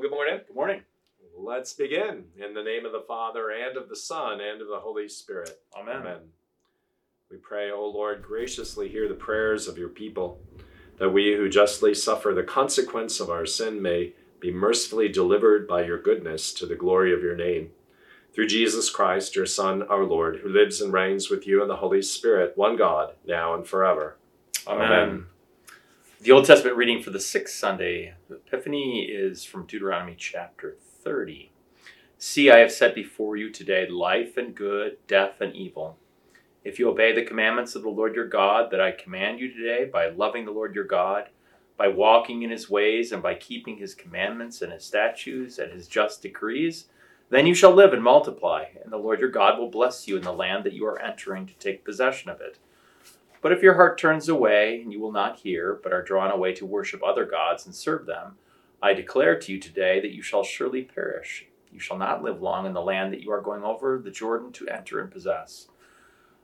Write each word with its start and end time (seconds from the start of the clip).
Well, 0.00 0.08
good 0.08 0.14
morning. 0.14 0.40
Good 0.46 0.56
morning. 0.56 0.80
Let's 1.36 1.74
begin 1.74 2.24
in 2.34 2.54
the 2.54 2.62
name 2.62 2.86
of 2.86 2.92
the 2.92 3.04
Father 3.06 3.50
and 3.50 3.76
of 3.76 3.90
the 3.90 3.96
Son 3.96 4.40
and 4.40 4.62
of 4.62 4.68
the 4.68 4.80
Holy 4.80 5.10
Spirit. 5.10 5.60
Amen. 5.78 6.20
We 7.30 7.36
pray, 7.36 7.70
O 7.70 7.84
Lord, 7.84 8.22
graciously 8.22 8.88
hear 8.88 9.08
the 9.08 9.14
prayers 9.14 9.68
of 9.68 9.76
your 9.76 9.90
people, 9.90 10.40
that 10.96 11.10
we 11.10 11.34
who 11.34 11.50
justly 11.50 11.92
suffer 11.92 12.32
the 12.32 12.42
consequence 12.42 13.20
of 13.20 13.28
our 13.28 13.44
sin 13.44 13.82
may 13.82 14.14
be 14.40 14.50
mercifully 14.50 15.10
delivered 15.10 15.68
by 15.68 15.84
your 15.84 16.00
goodness 16.00 16.54
to 16.54 16.64
the 16.64 16.76
glory 16.76 17.12
of 17.12 17.20
your 17.20 17.36
name. 17.36 17.68
Through 18.34 18.46
Jesus 18.46 18.88
Christ, 18.88 19.36
your 19.36 19.44
Son, 19.44 19.82
our 19.82 20.04
Lord, 20.04 20.38
who 20.38 20.48
lives 20.48 20.80
and 20.80 20.94
reigns 20.94 21.28
with 21.28 21.46
you 21.46 21.60
in 21.60 21.68
the 21.68 21.76
Holy 21.76 22.00
Spirit, 22.00 22.56
one 22.56 22.78
God, 22.78 23.12
now 23.26 23.52
and 23.52 23.66
forever. 23.66 24.16
Amen. 24.66 25.26
The 26.22 26.32
Old 26.32 26.44
Testament 26.44 26.76
reading 26.76 27.02
for 27.02 27.08
the 27.08 27.18
sixth 27.18 27.56
Sunday 27.56 28.12
Epiphany 28.28 29.04
is 29.04 29.42
from 29.42 29.64
Deuteronomy 29.64 30.14
chapter 30.18 30.76
30. 31.02 31.50
See, 32.18 32.50
I 32.50 32.58
have 32.58 32.70
set 32.70 32.94
before 32.94 33.38
you 33.38 33.48
today 33.48 33.88
life 33.88 34.36
and 34.36 34.54
good, 34.54 34.98
death 35.06 35.40
and 35.40 35.56
evil. 35.56 35.96
If 36.62 36.78
you 36.78 36.90
obey 36.90 37.14
the 37.14 37.24
commandments 37.24 37.74
of 37.74 37.80
the 37.80 37.88
Lord 37.88 38.14
your 38.14 38.28
God 38.28 38.70
that 38.70 38.82
I 38.82 38.90
command 38.90 39.40
you 39.40 39.50
today 39.50 39.86
by 39.90 40.10
loving 40.10 40.44
the 40.44 40.50
Lord 40.50 40.74
your 40.74 40.84
God, 40.84 41.30
by 41.78 41.88
walking 41.88 42.42
in 42.42 42.50
his 42.50 42.68
ways, 42.68 43.12
and 43.12 43.22
by 43.22 43.34
keeping 43.34 43.78
his 43.78 43.94
commandments 43.94 44.60
and 44.60 44.74
his 44.74 44.84
statutes 44.84 45.56
and 45.56 45.72
his 45.72 45.88
just 45.88 46.20
decrees, 46.20 46.88
then 47.30 47.46
you 47.46 47.54
shall 47.54 47.72
live 47.72 47.94
and 47.94 48.04
multiply, 48.04 48.66
and 48.84 48.92
the 48.92 48.98
Lord 48.98 49.20
your 49.20 49.30
God 49.30 49.58
will 49.58 49.70
bless 49.70 50.06
you 50.06 50.18
in 50.18 50.22
the 50.22 50.34
land 50.34 50.64
that 50.64 50.74
you 50.74 50.84
are 50.84 51.00
entering 51.00 51.46
to 51.46 51.54
take 51.54 51.82
possession 51.82 52.28
of 52.28 52.42
it. 52.42 52.58
But 53.42 53.52
if 53.52 53.62
your 53.62 53.74
heart 53.74 53.98
turns 53.98 54.28
away, 54.28 54.80
and 54.82 54.92
you 54.92 55.00
will 55.00 55.12
not 55.12 55.38
hear, 55.38 55.80
but 55.82 55.92
are 55.92 56.02
drawn 56.02 56.30
away 56.30 56.52
to 56.54 56.66
worship 56.66 57.02
other 57.02 57.24
gods 57.24 57.64
and 57.64 57.74
serve 57.74 58.06
them, 58.06 58.36
I 58.82 58.92
declare 58.92 59.38
to 59.38 59.52
you 59.52 59.58
today 59.58 60.00
that 60.00 60.14
you 60.14 60.22
shall 60.22 60.42
surely 60.42 60.82
perish. 60.82 61.46
You 61.72 61.78
shall 61.78 61.98
not 61.98 62.22
live 62.22 62.42
long 62.42 62.66
in 62.66 62.72
the 62.72 62.82
land 62.82 63.12
that 63.12 63.22
you 63.22 63.30
are 63.30 63.40
going 63.40 63.62
over 63.62 63.98
the 63.98 64.10
Jordan 64.10 64.52
to 64.52 64.68
enter 64.68 65.00
and 65.00 65.10
possess. 65.10 65.68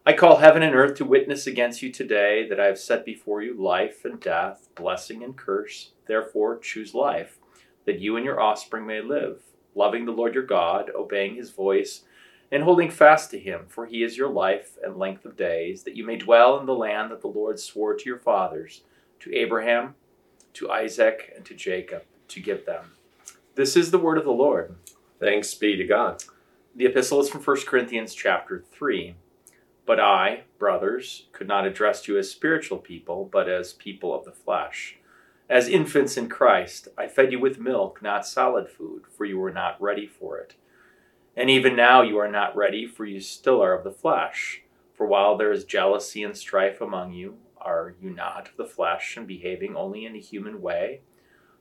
I 0.08 0.12
call 0.12 0.36
heaven 0.36 0.62
and 0.62 0.74
earth 0.74 0.94
to 0.98 1.04
witness 1.04 1.48
against 1.48 1.82
you 1.82 1.90
today 1.90 2.48
that 2.48 2.60
I 2.60 2.66
have 2.66 2.78
set 2.78 3.04
before 3.04 3.42
you 3.42 3.60
life 3.60 4.04
and 4.04 4.20
death, 4.20 4.68
blessing 4.76 5.24
and 5.24 5.36
curse. 5.36 5.90
Therefore, 6.06 6.58
choose 6.58 6.94
life, 6.94 7.38
that 7.86 7.98
you 7.98 8.16
and 8.16 8.24
your 8.24 8.40
offspring 8.40 8.86
may 8.86 9.00
live, 9.00 9.40
loving 9.74 10.04
the 10.04 10.12
Lord 10.12 10.34
your 10.34 10.44
God, 10.44 10.92
obeying 10.94 11.34
his 11.34 11.50
voice, 11.50 12.04
and 12.50 12.62
holding 12.62 12.90
fast 12.90 13.30
to 13.30 13.38
him, 13.38 13.66
for 13.68 13.86
he 13.86 14.02
is 14.02 14.16
your 14.16 14.28
life 14.28 14.78
and 14.82 14.96
length 14.96 15.24
of 15.24 15.36
days, 15.36 15.82
that 15.82 15.96
you 15.96 16.04
may 16.06 16.16
dwell 16.16 16.58
in 16.58 16.66
the 16.66 16.74
land 16.74 17.10
that 17.10 17.20
the 17.20 17.26
Lord 17.26 17.58
swore 17.58 17.94
to 17.94 18.04
your 18.04 18.18
fathers, 18.18 18.82
to 19.20 19.34
Abraham, 19.34 19.94
to 20.54 20.70
Isaac, 20.70 21.32
and 21.34 21.44
to 21.44 21.54
Jacob, 21.54 22.04
to 22.28 22.40
give 22.40 22.64
them. 22.66 22.92
This 23.56 23.76
is 23.76 23.90
the 23.90 23.98
word 23.98 24.18
of 24.18 24.24
the 24.24 24.30
Lord. 24.30 24.76
Thanks 25.18 25.54
be 25.54 25.76
to 25.76 25.84
God. 25.84 26.22
The 26.74 26.86
epistle 26.86 27.20
is 27.20 27.28
from 27.28 27.42
1 27.42 27.56
Corinthians 27.66 28.14
chapter 28.14 28.62
3. 28.70 29.14
But 29.86 30.00
I, 30.00 30.42
brothers, 30.58 31.26
could 31.32 31.48
not 31.48 31.66
address 31.66 32.06
you 32.06 32.18
as 32.18 32.30
spiritual 32.30 32.78
people, 32.78 33.28
but 33.30 33.48
as 33.48 33.72
people 33.72 34.14
of 34.14 34.24
the 34.24 34.32
flesh. 34.32 34.98
As 35.48 35.68
infants 35.68 36.16
in 36.16 36.28
Christ, 36.28 36.88
I 36.98 37.06
fed 37.06 37.30
you 37.30 37.38
with 37.38 37.60
milk, 37.60 38.02
not 38.02 38.26
solid 38.26 38.68
food, 38.68 39.04
for 39.16 39.24
you 39.24 39.38
were 39.38 39.52
not 39.52 39.80
ready 39.80 40.06
for 40.06 40.38
it. 40.38 40.54
And 41.36 41.50
even 41.50 41.76
now 41.76 42.00
you 42.00 42.16
are 42.18 42.30
not 42.30 42.56
ready, 42.56 42.86
for 42.86 43.04
you 43.04 43.20
still 43.20 43.62
are 43.62 43.74
of 43.74 43.84
the 43.84 43.90
flesh. 43.90 44.62
For 44.94 45.06
while 45.06 45.36
there 45.36 45.52
is 45.52 45.64
jealousy 45.64 46.22
and 46.22 46.34
strife 46.36 46.80
among 46.80 47.12
you, 47.12 47.36
are 47.60 47.94
you 48.00 48.08
not 48.08 48.48
of 48.48 48.56
the 48.56 48.64
flesh 48.64 49.16
and 49.16 49.26
behaving 49.26 49.76
only 49.76 50.06
in 50.06 50.16
a 50.16 50.20
human 50.20 50.62
way? 50.62 51.02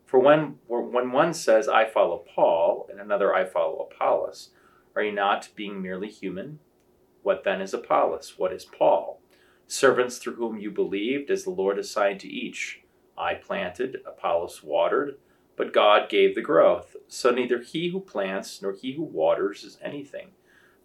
For 0.06 0.20
when, 0.20 0.60
when 0.68 1.12
one 1.12 1.34
says, 1.34 1.68
I 1.68 1.86
follow 1.86 2.24
Paul, 2.34 2.88
and 2.90 3.02
another, 3.02 3.34
I 3.34 3.44
follow 3.44 3.90
Apollos, 3.92 4.52
are 4.96 5.04
you 5.04 5.12
not 5.12 5.50
being 5.56 5.82
merely 5.82 6.10
human? 6.10 6.60
What 7.24 7.44
then 7.44 7.60
is 7.60 7.74
Apollos? 7.74 8.36
What 8.38 8.54
is 8.54 8.64
Paul? 8.64 9.20
Servants 9.68 10.20
through 10.20 10.36
whom 10.36 10.60
you 10.60 10.72
believed, 10.72 11.30
as 11.32 11.44
the 11.44 11.50
Lord 11.50 11.80
assigned 11.80 12.20
to 12.22 12.30
each. 12.30 12.84
I 13.18 13.34
planted, 13.34 13.98
Apollos 14.06 14.64
watered, 14.64 15.18
but 15.56 15.74
God 15.74 16.10
gave 16.10 16.36
the 16.36 16.42
growth. 16.42 16.96
So 17.08 17.32
neither 17.32 17.60
he 17.62 17.90
who 17.90 18.00
plants 18.00 18.62
nor 18.62 18.74
he 18.74 18.94
who 18.94 19.04
waters 19.04 19.64
is 19.64 19.78
anything, 19.82 20.30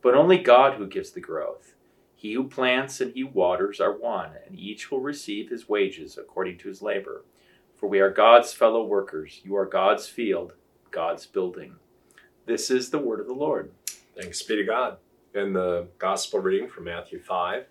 but 0.02 0.14
only 0.14 0.38
God 0.38 0.74
who 0.74 0.86
gives 0.86 1.10
the 1.10 1.20
growth. 1.20 1.74
He 2.14 2.34
who 2.34 2.48
plants 2.48 3.00
and 3.00 3.14
he 3.14 3.24
waters 3.24 3.80
are 3.80 3.96
one, 3.96 4.32
and 4.46 4.58
each 4.58 4.90
will 4.90 5.00
receive 5.00 5.48
his 5.48 5.68
wages 5.68 6.18
according 6.18 6.58
to 6.58 6.68
his 6.68 6.82
labor. 6.82 7.24
For 7.76 7.88
we 7.88 8.00
are 8.00 8.10
God's 8.10 8.52
fellow 8.52 8.84
workers. 8.84 9.40
You 9.42 9.56
are 9.56 9.64
God's 9.64 10.06
field, 10.06 10.52
God's 10.90 11.24
building. 11.24 11.76
This 12.44 12.70
is 12.70 12.90
the 12.90 12.98
word 12.98 13.20
of 13.20 13.26
the 13.26 13.32
Lord. 13.32 13.72
Thanks 14.20 14.42
be 14.42 14.56
to 14.56 14.64
God. 14.64 14.98
In 15.34 15.54
the 15.54 15.88
gospel 15.98 16.40
reading 16.40 16.68
from 16.68 16.84
Matthew 16.84 17.20
5, 17.20 17.64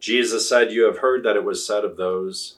Jesus 0.00 0.48
said, 0.48 0.72
You 0.72 0.84
have 0.84 0.98
heard 0.98 1.24
that 1.24 1.36
it 1.36 1.44
was 1.44 1.66
said 1.66 1.84
of 1.84 1.96
those 1.96 2.57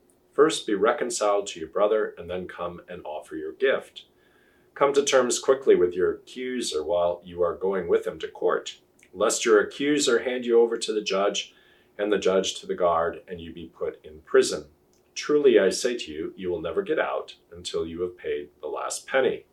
First 0.33 0.65
be 0.65 0.75
reconciled 0.75 1.47
to 1.47 1.59
your 1.59 1.69
brother, 1.69 2.13
and 2.17 2.29
then 2.29 2.47
come 2.47 2.81
and 2.87 3.01
offer 3.05 3.35
your 3.35 3.51
gift. 3.51 4.05
Come 4.73 4.93
to 4.93 5.03
terms 5.03 5.39
quickly 5.39 5.75
with 5.75 5.93
your 5.93 6.13
accuser 6.13 6.83
while 6.83 7.21
you 7.23 7.43
are 7.43 7.55
going 7.55 7.87
with 7.87 8.07
him 8.07 8.17
to 8.19 8.27
court, 8.27 8.77
lest 9.13 9.45
your 9.45 9.59
accuser 9.59 10.23
hand 10.23 10.45
you 10.45 10.59
over 10.61 10.77
to 10.77 10.93
the 10.93 11.01
judge, 11.01 11.53
and 11.97 12.11
the 12.11 12.17
judge 12.17 12.59
to 12.59 12.65
the 12.65 12.75
guard, 12.75 13.21
and 13.27 13.41
you 13.41 13.53
be 13.53 13.67
put 13.67 14.03
in 14.05 14.21
prison. 14.21 14.65
Truly 15.13 15.59
I 15.59 15.69
say 15.69 15.97
to 15.97 16.11
you, 16.11 16.33
you 16.37 16.49
will 16.49 16.61
never 16.61 16.81
get 16.81 16.99
out 16.99 17.35
until 17.51 17.85
you 17.85 18.01
have 18.01 18.17
paid 18.17 18.49
the 18.61 18.67
last 18.67 19.05
penny. 19.07 19.45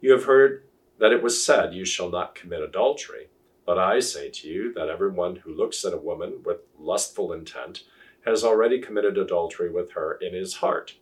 You 0.00 0.12
have 0.12 0.24
heard 0.24 0.64
that 0.98 1.12
it 1.12 1.22
was 1.22 1.44
said, 1.44 1.74
You 1.74 1.84
shall 1.84 2.10
not 2.10 2.34
commit 2.34 2.60
adultery. 2.60 3.28
But 3.64 3.78
I 3.78 3.98
say 3.98 4.30
to 4.30 4.48
you 4.48 4.72
that 4.74 4.88
everyone 4.88 5.36
who 5.36 5.52
looks 5.52 5.84
at 5.84 5.92
a 5.92 5.98
woman 5.98 6.42
with 6.44 6.58
lustful 6.78 7.32
intent 7.32 7.82
has 8.26 8.42
already 8.42 8.80
committed 8.80 9.16
adultery 9.16 9.70
with 9.70 9.92
her 9.92 10.18
in 10.20 10.34
his 10.34 10.56
heart. 10.56 10.96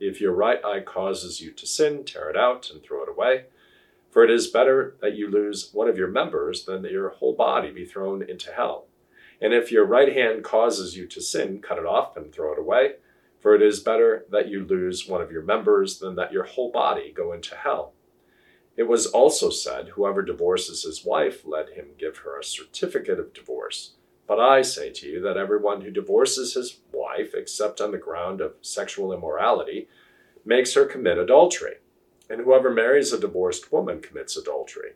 If 0.00 0.20
your 0.20 0.32
right 0.32 0.64
eye 0.64 0.80
causes 0.80 1.40
you 1.40 1.52
to 1.52 1.66
sin, 1.66 2.04
tear 2.04 2.30
it 2.30 2.36
out 2.36 2.70
and 2.70 2.82
throw 2.82 3.02
it 3.02 3.08
away. 3.08 3.44
For 4.10 4.24
it 4.24 4.30
is 4.30 4.48
better 4.48 4.96
that 5.00 5.14
you 5.14 5.28
lose 5.28 5.70
one 5.72 5.88
of 5.88 5.98
your 5.98 6.08
members 6.08 6.64
than 6.64 6.82
that 6.82 6.90
your 6.90 7.10
whole 7.10 7.34
body 7.34 7.70
be 7.70 7.84
thrown 7.84 8.22
into 8.22 8.50
hell. 8.50 8.86
And 9.40 9.52
if 9.52 9.70
your 9.70 9.84
right 9.84 10.12
hand 10.12 10.42
causes 10.42 10.96
you 10.96 11.06
to 11.06 11.20
sin, 11.20 11.60
cut 11.60 11.78
it 11.78 11.86
off 11.86 12.16
and 12.16 12.32
throw 12.32 12.52
it 12.52 12.58
away. 12.58 12.94
For 13.40 13.54
it 13.54 13.62
is 13.62 13.80
better 13.80 14.26
that 14.30 14.48
you 14.48 14.64
lose 14.64 15.08
one 15.08 15.22
of 15.22 15.30
your 15.30 15.42
members 15.42 15.98
than 15.98 16.14
that 16.16 16.32
your 16.32 16.44
whole 16.44 16.70
body 16.70 17.12
go 17.14 17.32
into 17.32 17.54
hell. 17.54 17.92
It 18.76 18.88
was 18.88 19.06
also 19.06 19.50
said, 19.50 19.90
Whoever 19.90 20.22
divorces 20.22 20.82
his 20.82 21.04
wife, 21.04 21.42
let 21.44 21.70
him 21.70 21.88
give 21.98 22.18
her 22.18 22.38
a 22.38 22.44
certificate 22.44 23.18
of 23.18 23.32
divorce. 23.32 23.92
But 24.30 24.38
I 24.38 24.62
say 24.62 24.92
to 24.92 25.08
you 25.08 25.20
that 25.22 25.36
everyone 25.36 25.80
who 25.80 25.90
divorces 25.90 26.54
his 26.54 26.78
wife, 26.92 27.34
except 27.34 27.80
on 27.80 27.90
the 27.90 27.98
ground 27.98 28.40
of 28.40 28.54
sexual 28.60 29.12
immorality, 29.12 29.88
makes 30.44 30.74
her 30.74 30.84
commit 30.84 31.18
adultery. 31.18 31.78
And 32.28 32.42
whoever 32.42 32.70
marries 32.70 33.12
a 33.12 33.18
divorced 33.18 33.72
woman 33.72 34.00
commits 34.00 34.36
adultery. 34.36 34.92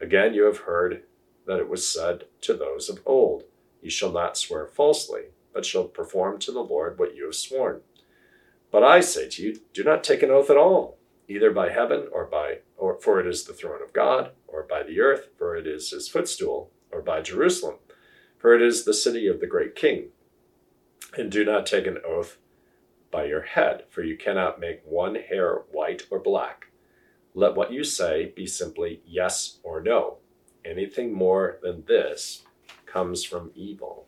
Again, 0.00 0.34
you 0.34 0.44
have 0.44 0.58
heard 0.58 1.02
that 1.48 1.58
it 1.58 1.68
was 1.68 1.84
said 1.84 2.26
to 2.42 2.54
those 2.54 2.88
of 2.88 3.02
old, 3.04 3.42
You 3.82 3.90
shall 3.90 4.12
not 4.12 4.36
swear 4.36 4.68
falsely, 4.68 5.30
but 5.52 5.66
shall 5.66 5.88
perform 5.88 6.38
to 6.38 6.52
the 6.52 6.60
Lord 6.62 6.96
what 6.96 7.16
you 7.16 7.24
have 7.24 7.34
sworn. 7.34 7.80
But 8.70 8.84
I 8.84 9.00
say 9.00 9.28
to 9.30 9.42
you, 9.42 9.60
do 9.74 9.82
not 9.82 10.04
take 10.04 10.22
an 10.22 10.30
oath 10.30 10.48
at 10.48 10.56
all 10.56 10.96
either 11.26 11.50
by 11.50 11.70
heaven 11.70 12.06
or 12.12 12.24
by 12.24 12.58
or 12.76 13.00
for 13.00 13.18
it 13.18 13.26
is 13.26 13.42
the 13.42 13.52
throne 13.52 13.82
of 13.82 13.92
God, 13.92 14.30
or 14.46 14.62
by 14.62 14.84
the 14.84 15.00
earth, 15.00 15.30
for 15.36 15.56
it 15.56 15.66
is 15.66 15.90
his 15.90 16.08
footstool, 16.08 16.70
or 16.90 17.02
by 17.02 17.20
Jerusalem, 17.20 17.76
for 18.40 18.54
it 18.54 18.62
is 18.62 18.84
the 18.84 18.94
city 18.94 19.28
of 19.28 19.38
the 19.38 19.46
great 19.46 19.76
king. 19.76 20.08
And 21.16 21.30
do 21.30 21.44
not 21.44 21.66
take 21.66 21.86
an 21.86 21.98
oath 22.04 22.38
by 23.10 23.26
your 23.26 23.42
head, 23.42 23.84
for 23.90 24.02
you 24.02 24.16
cannot 24.16 24.58
make 24.58 24.80
one 24.84 25.14
hair 25.14 25.62
white 25.70 26.06
or 26.10 26.18
black. 26.18 26.68
Let 27.34 27.54
what 27.54 27.72
you 27.72 27.84
say 27.84 28.32
be 28.34 28.46
simply 28.46 29.02
yes 29.06 29.58
or 29.62 29.80
no. 29.80 30.16
Anything 30.64 31.12
more 31.12 31.58
than 31.62 31.84
this 31.86 32.42
comes 32.86 33.24
from 33.24 33.50
evil. 33.54 34.06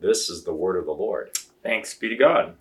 This 0.00 0.28
is 0.28 0.44
the 0.44 0.54
word 0.54 0.76
of 0.76 0.86
the 0.86 0.92
Lord. 0.92 1.30
Thanks 1.62 1.94
be 1.94 2.08
to 2.08 2.16
God. 2.16 2.56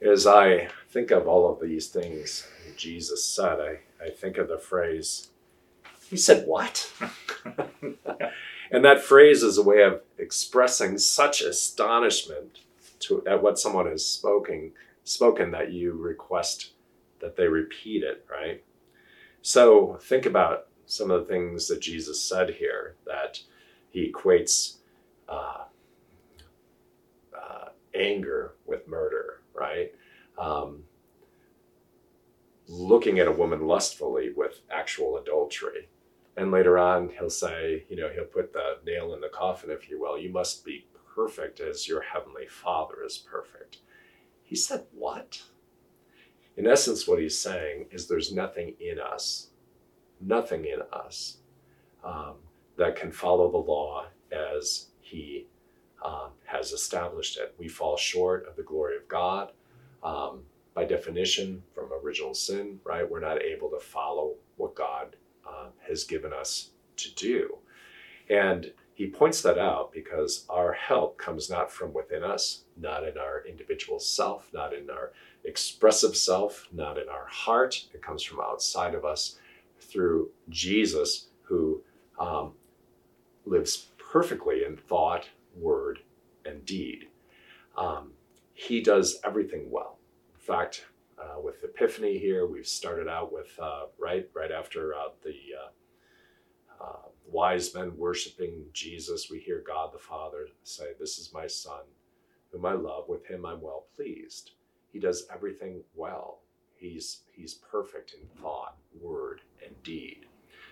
As 0.00 0.26
I 0.26 0.68
think 0.90 1.10
of 1.10 1.26
all 1.26 1.50
of 1.50 1.60
these 1.60 1.88
things 1.88 2.46
Jesus 2.76 3.24
said, 3.24 3.58
I, 3.60 3.80
I 4.02 4.10
think 4.10 4.38
of 4.38 4.48
the 4.48 4.58
phrase, 4.58 5.28
He 6.08 6.16
said, 6.16 6.46
What? 6.46 6.92
and 8.70 8.84
that 8.84 9.02
phrase 9.02 9.42
is 9.42 9.58
a 9.58 9.62
way 9.62 9.82
of 9.82 10.02
expressing 10.18 10.98
such 10.98 11.40
astonishment 11.40 12.60
to 13.00 13.24
at 13.26 13.42
what 13.42 13.58
someone 13.58 13.86
has 13.86 14.04
spoken 14.04 14.72
spoken 15.04 15.50
that 15.52 15.72
you 15.72 15.92
request 15.92 16.72
that 17.20 17.36
they 17.36 17.48
repeat 17.48 18.02
it, 18.02 18.24
right? 18.30 18.62
So 19.42 19.98
think 20.02 20.26
about 20.26 20.66
some 20.86 21.10
of 21.10 21.20
the 21.20 21.32
things 21.32 21.68
that 21.68 21.80
Jesus 21.80 22.22
said 22.22 22.50
here 22.50 22.96
that 23.06 23.40
he 23.90 24.12
equates 24.12 24.76
uh, 25.28 25.64
uh, 27.34 27.68
anger 27.94 28.54
with 28.66 28.86
murder, 28.86 29.40
right? 29.54 29.94
Um, 30.38 30.84
looking 32.68 33.18
at 33.18 33.26
a 33.26 33.32
woman 33.32 33.66
lustfully 33.66 34.32
with 34.36 34.60
actual 34.70 35.16
adultery. 35.16 35.88
And 36.38 36.52
later 36.52 36.78
on, 36.78 37.10
he'll 37.18 37.30
say, 37.30 37.84
you 37.88 37.96
know, 37.96 38.08
he'll 38.14 38.24
put 38.24 38.52
the 38.52 38.76
nail 38.86 39.12
in 39.12 39.20
the 39.20 39.28
coffin, 39.28 39.70
if 39.72 39.90
you 39.90 40.00
will. 40.00 40.16
You 40.16 40.30
must 40.30 40.64
be 40.64 40.86
perfect 41.12 41.58
as 41.58 41.88
your 41.88 42.00
heavenly 42.00 42.46
Father 42.46 43.02
is 43.04 43.18
perfect. 43.18 43.78
He 44.44 44.54
said, 44.54 44.84
What? 44.92 45.42
In 46.56 46.64
essence, 46.64 47.08
what 47.08 47.20
he's 47.20 47.36
saying 47.36 47.86
is 47.90 48.06
there's 48.06 48.32
nothing 48.32 48.74
in 48.78 49.00
us, 49.00 49.48
nothing 50.20 50.64
in 50.64 50.80
us 50.92 51.38
um, 52.04 52.34
that 52.76 52.94
can 52.94 53.10
follow 53.10 53.50
the 53.50 53.58
law 53.58 54.06
as 54.30 54.86
he 55.00 55.46
um, 56.04 56.30
has 56.44 56.70
established 56.70 57.36
it. 57.36 57.52
We 57.58 57.66
fall 57.66 57.96
short 57.96 58.46
of 58.46 58.54
the 58.54 58.62
glory 58.62 58.96
of 58.96 59.08
God. 59.08 59.50
Um, 60.04 60.42
by 60.72 60.84
definition, 60.84 61.64
from 61.74 61.90
original 62.04 62.34
sin, 62.34 62.78
right? 62.84 63.08
We're 63.08 63.18
not 63.18 63.42
able 63.42 63.68
to 63.70 63.80
follow 63.80 64.34
has 65.88 66.04
given 66.04 66.32
us 66.32 66.70
to 66.96 67.14
do. 67.14 67.58
And 68.30 68.72
he 68.94 69.06
points 69.06 69.42
that 69.42 69.58
out 69.58 69.92
because 69.92 70.44
our 70.48 70.72
help 70.72 71.18
comes 71.18 71.48
not 71.48 71.70
from 71.70 71.92
within 71.92 72.24
us, 72.24 72.64
not 72.76 73.04
in 73.04 73.16
our 73.16 73.44
individual 73.46 74.00
self, 74.00 74.50
not 74.52 74.74
in 74.74 74.90
our 74.90 75.12
expressive 75.44 76.16
self, 76.16 76.66
not 76.72 76.98
in 76.98 77.08
our 77.08 77.26
heart. 77.26 77.84
It 77.94 78.02
comes 78.02 78.22
from 78.22 78.40
outside 78.40 78.94
of 78.94 79.04
us 79.04 79.38
through 79.80 80.30
Jesus, 80.48 81.28
who 81.42 81.82
um, 82.18 82.52
lives 83.46 83.88
perfectly 83.98 84.64
in 84.64 84.76
thought, 84.76 85.28
word, 85.56 86.00
and 86.44 86.64
deed. 86.66 87.06
Um, 87.76 88.12
he 88.52 88.80
does 88.80 89.20
everything 89.24 89.70
well 89.70 89.98
In 90.34 90.40
fact, 90.40 90.86
uh, 91.20 91.40
with 91.40 91.62
Epiphany 91.64 92.18
here, 92.18 92.46
we've 92.46 92.66
started 92.66 93.08
out 93.08 93.32
with 93.32 93.58
uh, 93.60 93.86
right 93.98 94.28
right 94.34 94.50
after 94.50 94.94
uh, 94.94 95.08
the 95.22 95.36
uh, 95.60 96.84
uh, 96.84 97.08
wise 97.26 97.74
men 97.74 97.96
worshiping 97.96 98.64
Jesus. 98.72 99.28
We 99.30 99.38
hear 99.38 99.62
God 99.66 99.92
the 99.92 99.98
Father 99.98 100.48
say, 100.62 100.92
"This 100.98 101.18
is 101.18 101.32
my 101.32 101.46
Son, 101.46 101.82
whom 102.52 102.64
I 102.64 102.72
love. 102.72 103.08
With 103.08 103.26
him 103.26 103.44
I'm 103.44 103.60
well 103.60 103.86
pleased." 103.96 104.52
He 104.92 104.98
does 104.98 105.26
everything 105.32 105.82
well. 105.94 106.40
He's 106.76 107.22
he's 107.32 107.54
perfect 107.54 108.14
in 108.14 108.26
thought, 108.40 108.76
word, 109.00 109.40
and 109.64 109.82
deed. 109.82 110.26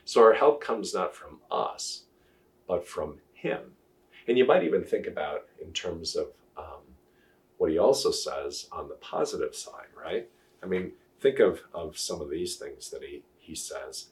So 0.04 0.22
our 0.22 0.34
help 0.34 0.62
comes 0.62 0.94
not 0.94 1.14
from 1.14 1.40
us, 1.50 2.04
but 2.68 2.86
from 2.86 3.18
Him. 3.34 3.72
And 4.28 4.38
you 4.38 4.46
might 4.46 4.64
even 4.64 4.84
think 4.84 5.06
about 5.06 5.46
in 5.60 5.72
terms 5.72 6.16
of 6.16 6.28
um, 6.56 6.82
what 7.58 7.70
he 7.70 7.78
also 7.78 8.10
says 8.10 8.68
on 8.72 8.88
the 8.88 8.94
positive 8.96 9.54
side, 9.54 9.88
right? 9.96 10.28
I 10.62 10.66
mean, 10.66 10.92
think 11.20 11.38
of, 11.38 11.60
of 11.74 11.98
some 11.98 12.20
of 12.20 12.30
these 12.30 12.56
things 12.56 12.90
that 12.90 13.02
he, 13.02 13.22
he 13.38 13.54
says. 13.54 14.06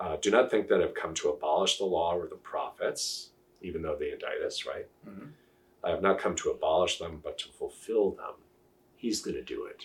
Uh, 0.00 0.16
do 0.20 0.30
not 0.30 0.50
think 0.50 0.68
that 0.68 0.82
I've 0.82 0.94
come 0.94 1.14
to 1.14 1.30
abolish 1.30 1.78
the 1.78 1.84
law 1.84 2.14
or 2.14 2.26
the 2.26 2.36
prophets, 2.36 3.30
even 3.62 3.82
though 3.82 3.96
they 3.98 4.12
indict 4.12 4.42
us, 4.44 4.66
right? 4.66 4.86
Mm-hmm. 5.08 5.26
I 5.84 5.90
have 5.90 6.02
not 6.02 6.18
come 6.18 6.34
to 6.36 6.50
abolish 6.50 6.98
them, 6.98 7.20
but 7.22 7.38
to 7.38 7.48
fulfill 7.48 8.12
them. 8.12 8.34
He's 8.96 9.20
going 9.20 9.36
to 9.36 9.42
do 9.42 9.66
it 9.66 9.84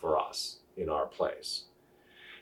for 0.00 0.18
us 0.18 0.58
in 0.76 0.88
our 0.88 1.06
place. 1.06 1.64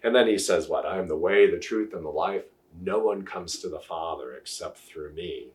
And 0.02 0.14
then 0.14 0.28
he 0.28 0.38
says, 0.38 0.68
What? 0.68 0.86
I 0.86 0.98
am 0.98 1.08
the 1.08 1.16
way, 1.16 1.50
the 1.50 1.58
truth, 1.58 1.92
and 1.92 2.04
the 2.04 2.10
life. 2.10 2.44
No 2.80 2.98
one 2.98 3.24
comes 3.24 3.58
to 3.58 3.68
the 3.68 3.80
Father 3.80 4.34
except 4.34 4.78
through 4.78 5.14
me. 5.14 5.48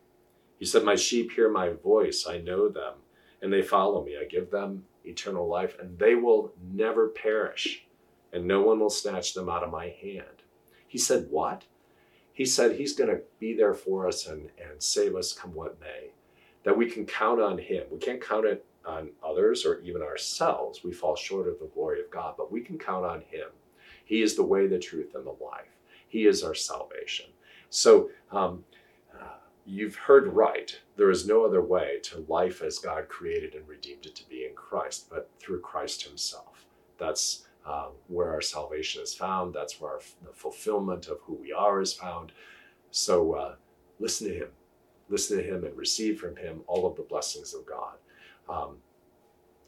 He 0.58 0.66
said, 0.66 0.84
My 0.84 0.94
sheep 0.94 1.32
hear 1.32 1.48
my 1.48 1.70
voice. 1.70 2.26
I 2.28 2.38
know 2.38 2.68
them 2.68 2.94
and 3.42 3.52
they 3.52 3.60
follow 3.60 4.04
me. 4.04 4.16
I 4.16 4.24
give 4.24 4.50
them 4.50 4.84
eternal 5.04 5.48
life, 5.48 5.76
and 5.80 5.98
they 5.98 6.14
will 6.14 6.52
never 6.72 7.08
perish, 7.08 7.84
and 8.32 8.46
no 8.46 8.62
one 8.62 8.80
will 8.80 8.90
snatch 8.90 9.34
them 9.34 9.48
out 9.48 9.62
of 9.62 9.70
my 9.70 9.88
hand. 9.88 10.42
He 10.86 10.98
said, 10.98 11.28
What? 11.30 11.64
He 12.32 12.46
said 12.46 12.76
he's 12.76 12.94
going 12.94 13.10
to 13.10 13.20
be 13.38 13.54
there 13.54 13.74
for 13.74 14.08
us 14.08 14.26
and, 14.26 14.48
and 14.58 14.82
save 14.82 15.14
us 15.14 15.32
come 15.32 15.54
what 15.54 15.78
may, 15.80 16.10
that 16.64 16.76
we 16.76 16.88
can 16.88 17.04
count 17.04 17.40
on 17.40 17.58
him. 17.58 17.84
We 17.90 17.98
can't 17.98 18.26
count 18.26 18.46
it 18.46 18.64
on 18.86 19.10
others 19.22 19.66
or 19.66 19.80
even 19.80 20.02
ourselves. 20.02 20.82
We 20.82 20.92
fall 20.92 21.14
short 21.14 21.46
of 21.46 21.58
the 21.60 21.70
glory 21.74 22.00
of 22.00 22.10
God, 22.10 22.34
but 22.38 22.50
we 22.50 22.62
can 22.62 22.78
count 22.78 23.04
on 23.04 23.20
him. 23.20 23.48
He 24.04 24.22
is 24.22 24.34
the 24.34 24.42
way, 24.42 24.66
the 24.66 24.78
truth, 24.78 25.14
and 25.14 25.26
the 25.26 25.36
life. 25.44 25.68
He 26.08 26.26
is 26.26 26.42
our 26.42 26.54
salvation. 26.54 27.26
So, 27.70 28.10
um, 28.30 28.64
You've 29.64 29.94
heard 29.94 30.26
right. 30.28 30.76
There 30.96 31.10
is 31.10 31.26
no 31.26 31.44
other 31.44 31.62
way 31.62 32.00
to 32.04 32.24
life 32.28 32.62
as 32.62 32.78
God 32.78 33.08
created 33.08 33.54
and 33.54 33.66
redeemed 33.68 34.06
it 34.06 34.16
to 34.16 34.28
be 34.28 34.44
in 34.44 34.54
Christ, 34.54 35.08
but 35.08 35.30
through 35.38 35.60
Christ 35.60 36.02
Himself. 36.02 36.66
That's 36.98 37.46
uh, 37.64 37.88
where 38.08 38.30
our 38.30 38.40
salvation 38.40 39.02
is 39.02 39.14
found. 39.14 39.54
That's 39.54 39.80
where 39.80 39.92
our, 39.92 40.00
the 40.24 40.32
fulfillment 40.32 41.06
of 41.06 41.18
who 41.22 41.34
we 41.34 41.52
are 41.52 41.80
is 41.80 41.92
found. 41.92 42.32
So 42.90 43.34
uh, 43.34 43.54
listen 44.00 44.28
to 44.28 44.34
Him. 44.34 44.48
Listen 45.08 45.38
to 45.38 45.44
Him 45.44 45.64
and 45.64 45.76
receive 45.76 46.18
from 46.18 46.34
Him 46.36 46.62
all 46.66 46.86
of 46.86 46.96
the 46.96 47.02
blessings 47.02 47.54
of 47.54 47.64
God. 47.64 47.94
Um, 48.48 48.76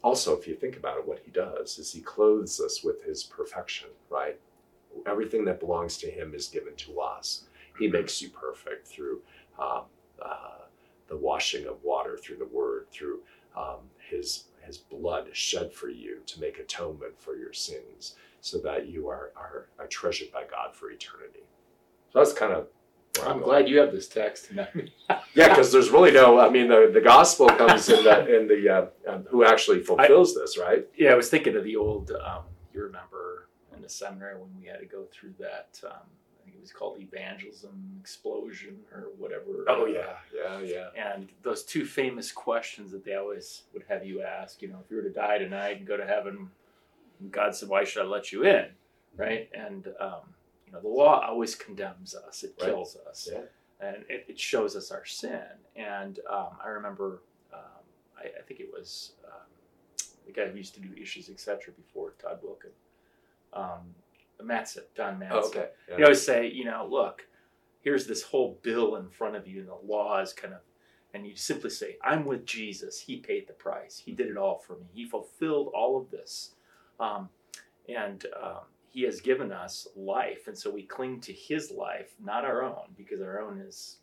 also, 0.03 0.37
if 0.37 0.45
you 0.45 0.55
think 0.55 0.75
about 0.75 0.97
it, 0.97 1.07
what 1.07 1.21
He 1.23 1.31
does 1.31 1.79
is 1.79 1.93
He 1.93 2.01
clothes 2.01 2.59
us 2.59 2.83
with 2.83 3.03
His 3.03 3.23
perfection, 3.23 3.87
right? 4.09 4.37
Everything 5.07 5.45
that 5.45 5.61
belongs 5.61 5.97
to 5.99 6.11
Him 6.11 6.33
is 6.35 6.47
given 6.47 6.75
to 6.75 6.99
us. 6.99 7.45
He 7.79 7.87
makes 7.87 8.21
you 8.21 8.29
perfect 8.29 8.87
through 8.87 9.21
um, 9.59 9.83
uh, 10.21 10.65
the 11.07 11.17
washing 11.17 11.67
of 11.67 11.83
water 11.83 12.17
through 12.17 12.37
the 12.37 12.45
word, 12.45 12.87
through 12.91 13.19
um, 13.55 13.79
his, 14.09 14.45
his 14.61 14.77
blood 14.77 15.27
shed 15.33 15.73
for 15.73 15.89
you 15.89 16.19
to 16.25 16.39
make 16.39 16.59
atonement 16.59 17.19
for 17.19 17.35
your 17.35 17.53
sins, 17.53 18.15
so 18.41 18.59
that 18.59 18.87
you 18.87 19.07
are, 19.07 19.31
are, 19.35 19.67
are 19.79 19.87
treasured 19.87 20.31
by 20.31 20.43
God 20.49 20.75
for 20.75 20.91
eternity. 20.91 21.43
So 22.11 22.19
that's 22.19 22.33
kind 22.33 22.53
of 22.53 22.67
I'm, 23.21 23.37
I'm 23.37 23.41
glad 23.41 23.69
you 23.69 23.79
have 23.79 23.91
this 23.91 24.07
text. 24.07 24.51
yeah, 25.33 25.49
because 25.49 25.71
there's 25.71 25.89
really 25.89 26.11
no. 26.11 26.39
I 26.39 26.49
mean, 26.49 26.67
the, 26.67 26.89
the 26.93 27.01
gospel 27.01 27.47
comes 27.47 27.89
in 27.89 28.03
the 28.03 28.35
in 28.35 28.47
the 28.47 28.69
uh, 28.69 28.85
um, 29.07 29.25
who 29.29 29.45
actually 29.45 29.81
fulfills 29.81 30.35
I, 30.35 30.41
this, 30.41 30.57
right? 30.57 30.87
Yeah, 30.97 31.11
I 31.11 31.15
was 31.15 31.29
thinking 31.29 31.55
of 31.55 31.63
the 31.63 31.75
old. 31.75 32.11
Um, 32.11 32.43
you 32.73 32.83
remember 32.83 33.47
in 33.75 33.81
the 33.81 33.89
seminary 33.89 34.37
when 34.37 34.49
we 34.59 34.65
had 34.65 34.79
to 34.79 34.85
go 34.85 35.05
through 35.11 35.33
that 35.39 35.79
um, 35.85 36.07
was 36.65 36.71
called 36.71 36.99
Evangelism 36.99 37.97
Explosion 38.01 38.77
or 38.91 39.09
whatever. 39.19 39.65
Oh 39.67 39.85
yeah, 39.85 40.15
yeah, 40.33 40.59
yeah. 40.61 40.87
And 40.97 41.29
those 41.43 41.63
two 41.63 41.85
famous 41.85 42.31
questions 42.31 42.91
that 42.91 43.05
they 43.05 43.13
always 43.13 43.63
would 43.73 43.83
have 43.87 44.03
you 44.03 44.23
ask, 44.23 44.63
you 44.63 44.69
know, 44.69 44.79
if 44.83 44.89
you 44.89 44.97
were 44.97 45.03
to 45.03 45.11
die 45.11 45.37
tonight 45.37 45.77
and 45.77 45.87
go 45.87 45.95
to 45.95 46.05
heaven, 46.05 46.49
God 47.29 47.55
said, 47.55 47.69
"Why 47.69 47.83
should 47.83 48.03
I 48.03 48.07
let 48.07 48.31
you 48.31 48.45
in?" 48.45 48.65
Right? 49.15 49.47
And 49.53 49.87
um, 49.99 50.33
you 50.65 50.73
know, 50.73 50.81
the 50.81 50.87
law 50.87 51.23
always 51.27 51.53
condemns 51.53 52.15
us; 52.15 52.43
it 52.43 52.55
right. 52.59 52.69
kills 52.69 52.97
us, 53.07 53.29
yeah. 53.31 53.41
and 53.79 53.97
it, 54.09 54.25
it, 54.27 54.39
shows 54.39 54.75
us 54.75 54.89
our 54.89 55.05
sin. 55.05 55.45
And 55.75 56.19
um, 56.27 56.57
I 56.63 56.69
remember, 56.69 57.21
um, 57.53 57.83
I, 58.17 58.23
I, 58.39 58.41
think 58.47 58.59
it 58.59 58.69
was 58.73 59.11
um, 59.25 60.07
the 60.25 60.33
guy 60.33 60.47
who 60.47 60.57
used 60.57 60.73
to 60.73 60.81
do 60.81 60.89
issues, 60.99 61.29
etc. 61.29 61.73
Before 61.77 62.13
Todd 62.19 62.39
Wilken. 62.43 62.71
Um, 63.53 63.93
Matzat, 64.43 64.93
Don 64.95 65.19
Matzat. 65.19 65.31
Oh, 65.31 65.47
okay. 65.47 65.69
Yeah. 65.89 65.97
He 65.97 66.03
always 66.03 66.25
say, 66.25 66.49
you 66.49 66.65
know, 66.65 66.87
look, 66.89 67.27
here's 67.81 68.07
this 68.07 68.23
whole 68.23 68.59
bill 68.61 68.95
in 68.95 69.09
front 69.09 69.35
of 69.35 69.47
you, 69.47 69.61
and 69.61 69.69
the 69.69 69.77
law 69.85 70.19
is 70.19 70.33
kind 70.33 70.53
of, 70.53 70.61
and 71.13 71.25
you 71.25 71.35
simply 71.35 71.69
say, 71.69 71.97
I'm 72.03 72.25
with 72.25 72.45
Jesus. 72.45 72.99
He 72.99 73.17
paid 73.17 73.47
the 73.47 73.53
price. 73.53 74.01
He 74.03 74.11
did 74.11 74.27
it 74.27 74.37
all 74.37 74.59
for 74.59 74.73
me. 74.73 74.85
He 74.93 75.05
fulfilled 75.05 75.71
all 75.73 75.97
of 75.97 76.11
this. 76.11 76.55
Um, 76.99 77.29
and 77.87 78.25
um, 78.41 78.61
he 78.89 79.03
has 79.03 79.21
given 79.21 79.51
us 79.51 79.87
life. 79.95 80.47
And 80.47 80.57
so 80.57 80.69
we 80.69 80.83
cling 80.83 81.21
to 81.21 81.31
his 81.33 81.71
life, 81.71 82.15
not 82.21 82.43
our 82.43 82.63
own, 82.63 82.93
because 82.97 83.21
our 83.21 83.41
own 83.41 83.59
is 83.59 83.99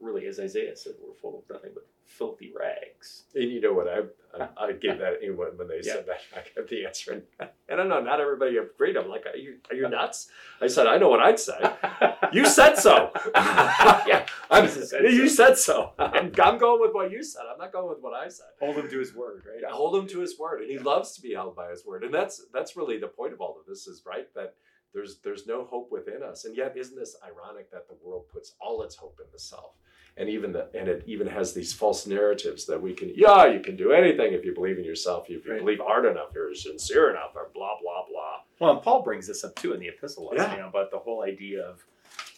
really, 0.00 0.26
as 0.26 0.38
Isaiah 0.38 0.76
said, 0.76 0.92
we're 1.04 1.14
full 1.14 1.38
of 1.38 1.54
nothing 1.54 1.70
but 1.74 1.86
filthy 2.06 2.52
rags. 2.58 3.24
And 3.34 3.50
you 3.50 3.60
know 3.60 3.72
what? 3.72 3.88
I 3.88 4.02
I, 4.56 4.72
gave 4.72 4.98
that 4.98 5.18
anyone 5.22 5.56
when 5.56 5.68
they 5.68 5.82
said 5.82 6.06
that. 6.06 6.20
I 6.34 6.42
gave 6.54 6.68
the 6.68 6.86
answer, 6.86 7.12
and 7.40 7.48
I 7.70 7.76
don't 7.76 7.88
know. 7.88 8.00
Not 8.00 8.20
everybody 8.20 8.56
agreed. 8.56 8.96
I'm 8.96 9.08
like, 9.08 9.26
are 9.26 9.36
you 9.36 9.58
are 9.70 9.76
you 9.76 9.88
nuts? 9.88 10.28
I 10.60 10.66
said, 10.66 10.86
I 10.86 10.98
know 10.98 11.08
what 11.08 11.20
I'd 11.20 11.38
say. 11.38 11.58
you 12.32 12.46
said 12.46 12.74
so. 12.74 13.12
yeah, 13.34 14.26
I'm, 14.50 14.64
you 14.64 15.28
said 15.28 15.56
so. 15.56 15.92
I'm, 15.98 16.32
I'm, 16.42 16.58
going 16.58 16.80
with 16.80 16.94
what 16.94 17.10
you 17.10 17.22
said. 17.22 17.42
I'm 17.52 17.58
not 17.58 17.72
going 17.72 17.88
with 17.88 18.00
what 18.00 18.14
I 18.14 18.28
said. 18.28 18.46
Hold 18.60 18.76
him 18.76 18.88
to 18.88 18.98
his 18.98 19.14
word, 19.14 19.44
right? 19.46 19.60
Yeah, 19.62 19.74
hold 19.74 19.94
him 19.96 20.08
to 20.08 20.20
his 20.20 20.38
word, 20.38 20.62
and 20.62 20.70
he 20.70 20.78
loves 20.78 21.12
to 21.12 21.22
be 21.22 21.34
held 21.34 21.56
by 21.56 21.70
his 21.70 21.84
word, 21.86 22.04
and 22.04 22.12
that's 22.12 22.42
that's 22.52 22.76
really 22.76 22.98
the 22.98 23.08
point 23.08 23.32
of 23.32 23.40
all 23.40 23.56
of 23.58 23.66
this 23.66 23.86
is 23.86 24.02
right 24.06 24.32
that 24.34 24.54
there's 24.92 25.18
there's 25.18 25.46
no 25.46 25.64
hope 25.64 25.90
within 25.90 26.22
us. 26.22 26.44
And 26.44 26.56
yet, 26.56 26.76
isn't 26.76 26.96
this 26.96 27.16
ironic 27.24 27.70
that 27.72 27.88
the 27.88 27.96
world 28.02 28.24
puts 28.32 28.54
all 28.60 28.82
its 28.82 28.96
hope 28.96 29.18
in 29.20 29.26
the 29.32 29.38
self? 29.38 29.72
And 30.16 30.28
even 30.28 30.52
the 30.52 30.68
and 30.78 30.86
it 30.88 31.02
even 31.06 31.26
has 31.26 31.52
these 31.52 31.72
false 31.72 32.06
narratives 32.06 32.66
that 32.66 32.80
we 32.80 32.92
can, 32.94 33.12
yeah, 33.16 33.46
you 33.46 33.58
can 33.58 33.74
do 33.76 33.90
anything 33.92 34.32
if 34.32 34.44
you 34.44 34.54
believe 34.54 34.78
in 34.78 34.84
yourself, 34.84 35.28
if 35.28 35.44
you 35.44 35.52
Right. 35.52 35.58
believe 35.60 35.80
hard 35.80 36.04
enough, 36.06 36.28
you're 36.34 36.54
sincere 36.54 37.10
enough, 37.10 37.32
or 37.34 37.50
blah 37.52 37.76
blah 37.82 38.06
blah. 38.08 38.40
Well, 38.60 38.70
and 38.74 38.82
Paul 38.82 39.02
brings 39.02 39.26
this 39.26 39.42
up 39.42 39.56
too 39.56 39.72
in 39.72 39.80
the 39.80 39.88
epistle, 39.88 40.30
Yeah. 40.32 40.52
you 40.54 40.62
know, 40.62 40.68
about 40.68 40.92
the 40.92 40.98
whole 41.00 41.22
idea 41.24 41.64
of 41.66 41.84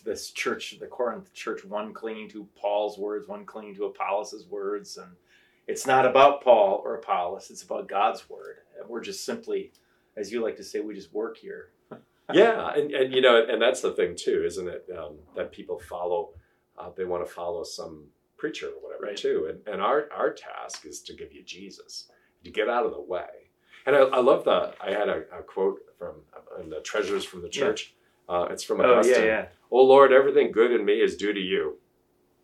this 0.05 0.31
church, 0.31 0.79
the 0.81 0.87
Corinth 0.87 1.35
church, 1.35 1.65
one 1.67 1.93
clinging 1.93 2.31
to 2.31 2.49
Paul's 2.57 2.97
words, 2.97 3.29
one 3.29 3.45
clinging 3.45 3.75
to 3.75 3.85
Apollos' 3.85 4.47
words, 4.49 4.97
and 4.97 5.11
it's 5.67 5.87
not 5.87 6.07
about 6.07 6.43
Paul 6.43 6.81
or 6.83 6.95
Apollos; 6.95 7.51
it's 7.51 7.63
about 7.63 7.89
God's 7.89 8.31
word. 8.31 8.59
And 8.81 8.89
we're 8.89 9.03
just 9.03 9.27
simply, 9.27 9.73
as 10.17 10.33
you 10.33 10.41
like 10.43 10.57
to 10.57 10.65
say, 10.65 10.81
we 10.81 10.95
just 10.95 11.13
work 11.13 11.37
here. 11.37 11.73
yeah, 12.33 12.73
and, 12.73 12.91
and 12.93 13.13
you 13.13 13.21
know, 13.21 13.45
and 13.47 13.61
that's 13.61 13.83
the 13.83 13.93
thing 13.93 14.15
too, 14.17 14.45
isn't 14.47 14.67
it? 14.67 14.87
Um, 14.97 15.19
that 15.35 15.53
people 15.53 15.79
follow, 15.79 16.31
uh, 16.79 16.91
they 16.97 17.05
want 17.05 17.27
to 17.27 17.33
follow 17.33 17.65
some 17.65 18.05
preacher 18.37 18.67
or 18.69 18.83
whatever 18.83 19.07
Right. 19.07 19.17
too. 19.17 19.47
And, 19.51 19.61
and 19.73 19.81
our 19.83 20.09
our 20.15 20.33
task 20.33 20.85
is 20.87 21.01
to 21.03 21.15
give 21.15 21.33
you 21.33 21.43
Jesus, 21.43 22.09
to 22.45 22.51
get 22.51 22.69
out 22.69 22.85
of 22.87 22.93
the 22.93 23.01
way. 23.01 23.51
And 23.87 23.95
I, 23.95 24.01
I 24.01 24.21
love 24.21 24.45
the. 24.45 24.75
I 24.81 24.91
had 24.91 25.09
a, 25.09 25.23
a 25.39 25.43
quote 25.43 25.79
from 25.99 26.17
uh, 26.35 26.61
in 26.63 26.71
the 26.71 26.81
Treasures 26.81 27.25
from 27.25 27.43
the 27.43 27.49
Church. 27.49 27.95
Uh, 28.29 28.49
it's 28.51 28.65
from 28.65 28.81
Augustine. 28.81 29.15
Oh 29.17 29.19
yeah, 29.21 29.25
yeah. 29.27 29.47
Oh 29.71 29.83
Lord, 29.85 30.13
everything 30.13 30.51
good 30.53 30.73
in 30.73 30.85
me 30.85 30.95
is 31.01 31.17
due 31.17 31.33
to 31.33 31.41
you. 31.41 31.79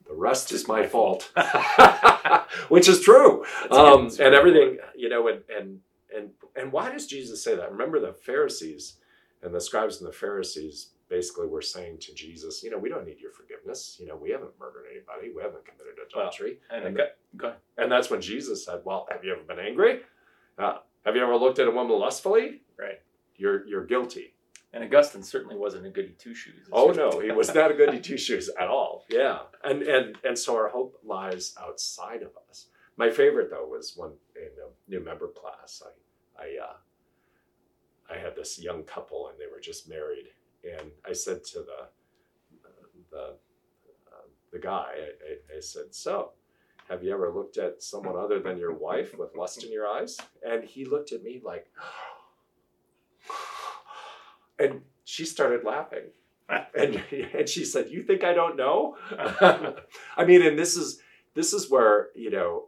The 0.07 0.15
rest 0.15 0.53
is 0.53 0.69
my 0.69 0.87
fault, 0.87 1.31
which 2.69 2.89
is 2.89 3.01
true. 3.01 3.45
Um, 3.71 4.07
and 4.21 4.35
everything, 4.35 4.79
you 4.95 5.09
know, 5.09 5.29
and 5.29 5.43
and 5.57 5.81
and 6.15 6.31
and 6.55 6.71
why 6.73 6.91
does 6.93 7.07
Jesus 7.07 7.43
say 7.43 7.57
that? 7.57 7.71
Remember, 7.73 7.99
the 7.99 8.13
Pharisees 8.13 8.95
and 9.43 9.55
the 9.55 9.61
scribes 9.61 9.99
and 10.01 10.09
the 10.09 10.13
Pharisees 10.13 10.91
basically 11.13 11.47
were 11.47 11.61
saying 11.61 11.99
to 11.99 12.15
Jesus, 12.15 12.63
you 12.63 12.71
know, 12.71 12.79
we 12.79 12.89
don't 12.89 13.05
need 13.05 13.21
your 13.21 13.33
forgiveness. 13.33 13.99
You 14.01 14.07
know, 14.07 14.17
we 14.17 14.31
haven't 14.31 14.59
murdered 14.59 14.87
anybody. 14.91 15.31
We 15.37 15.43
haven't 15.43 15.67
committed 15.67 15.97
adultery. 16.09 16.59
And, 16.71 16.87
And 16.87 16.97
go, 16.97 17.05
go. 17.37 17.53
And 17.77 17.93
that's 17.93 18.09
when 18.09 18.23
Jesus 18.23 18.65
said, 18.65 18.81
"Well, 18.85 19.07
have 19.11 19.23
you 19.23 19.33
ever 19.33 19.43
been 19.43 19.59
angry? 19.59 20.01
Uh, 20.59 20.79
have 21.05 21.15
you 21.15 21.23
ever 21.23 21.37
looked 21.37 21.59
at 21.59 21.69
a 21.69 21.71
woman 21.71 21.99
lustfully? 21.99 22.63
Right. 22.79 23.01
You're 23.37 23.67
you're 23.67 23.85
guilty." 23.85 24.35
And 24.73 24.83
Augustine 24.83 25.23
certainly 25.23 25.57
wasn't 25.57 25.85
a 25.85 25.91
goody 25.91 26.15
two 26.19 26.35
shoes. 26.35 26.67
Oh 26.73 26.93
no, 26.93 27.21
he 27.21 27.31
was 27.31 27.55
not 27.55 27.71
a 27.71 27.75
goody 27.75 28.01
two 28.01 28.17
shoes 28.17 28.49
at 28.59 28.69
all. 28.69 29.05
Yeah, 29.11 29.41
and 29.63 29.83
and 29.83 30.17
and 30.25 30.39
so 30.39 30.57
our 30.57 30.69
hope 30.69 30.99
lies 31.05 31.55
outside 31.61 32.23
of 32.23 32.31
us. 32.49 32.69
My 32.97 33.11
favorite 33.11 33.51
though 33.51 33.67
was 33.67 33.95
one 33.97 34.13
in 34.35 34.51
a 34.67 34.91
new 34.91 35.01
member 35.05 35.29
class. 35.29 35.83
I 35.85 36.43
I 36.43 36.47
uh, 36.69 36.77
I 38.15 38.17
had 38.19 38.35
this 38.35 38.59
young 38.59 38.83
couple 38.85 39.29
and 39.29 39.39
they 39.39 39.51
were 39.53 39.61
just 39.61 39.89
married, 39.89 40.29
and 40.65 40.91
I 41.09 41.13
said 41.13 41.45
to 41.45 41.61
the 41.61 41.89
the 43.11 43.23
uh, 43.23 44.27
the 44.53 44.59
guy, 44.59 44.87
I, 44.95 45.55
I, 45.55 45.59
I 45.59 45.61
said, 45.61 45.95
so. 45.95 46.33
Have 46.89 47.05
you 47.05 47.13
ever 47.13 47.33
looked 47.33 47.57
at 47.59 47.83
someone 47.83 48.17
other 48.17 48.41
than 48.41 48.59
your 48.59 48.75
wife 48.75 49.17
with 49.17 49.35
lust 49.37 49.65
in 49.65 49.73
your 49.73 49.87
eyes? 49.87 50.19
And 50.47 50.63
he 50.63 50.85
looked 50.85 51.13
at 51.13 51.23
me 51.23 51.41
like, 51.43 51.67
and 54.59 54.83
she 55.05 55.25
started 55.25 55.65
laughing 55.65 56.11
and 56.75 57.03
and 57.35 57.49
she 57.49 57.65
said, 57.65 57.91
"You 57.91 58.03
think 58.03 58.25
I 58.25 58.35
don't 58.35 58.57
know?" 58.57 58.97
I 60.17 60.25
mean, 60.25 60.43
and 60.43 60.59
this 60.59 60.77
is 60.77 61.01
this 61.35 61.53
is 61.53 61.71
where 61.71 62.09
you 62.15 62.31
know, 62.31 62.67